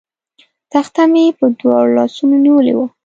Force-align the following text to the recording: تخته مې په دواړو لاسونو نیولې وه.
تخته 0.71 1.03
مې 1.11 1.25
په 1.37 1.45
دواړو 1.59 1.93
لاسونو 1.97 2.35
نیولې 2.45 2.73
وه. 2.77 2.87